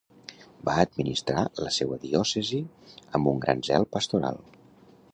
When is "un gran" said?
3.35-3.63